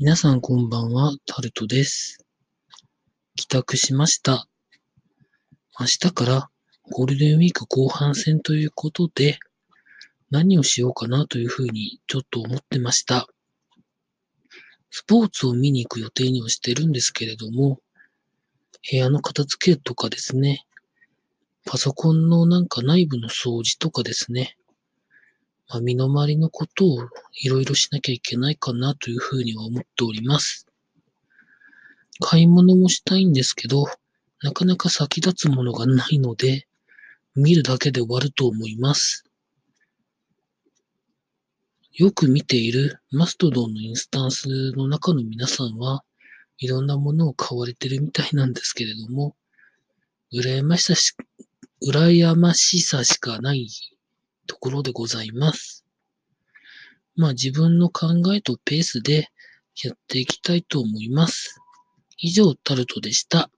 [0.00, 2.18] 皆さんこんばんは、タルトです。
[3.36, 4.48] 帰宅しました。
[5.78, 6.50] 明日から
[6.90, 9.38] ゴールデンウィーク後半戦ということで、
[10.32, 13.28] 何をしようかなというふうにちょっと思ってました。
[14.90, 17.78] スポーツを見に行く予定にはしてるんですけれども、
[18.90, 20.66] 部屋の片付けとかですね、
[21.64, 24.56] パソコンのなんか内部の掃除とかですね、
[25.68, 27.08] まあ、身の回りのことを
[27.42, 30.66] いろいろしなきゃいけないかなというふうには思っております。
[32.20, 33.86] 買い物もしたいんですけど、
[34.42, 36.66] なかなか先立つものがないので、
[37.34, 39.24] 見るだけで終わると思います。
[41.92, 46.04] よく見ているマストドンのインスタンスの中の皆さんは
[46.58, 49.36] いろんなものを買われてるみたいなんですけれども、
[50.32, 51.14] 羨ましさし、
[51.86, 53.68] 羨ましさしかない
[54.46, 55.84] ところでございます。
[57.16, 59.28] まあ自分の考えとペースで
[59.82, 61.60] やっていきたいと思います。
[62.18, 63.50] 以上、タルトでした。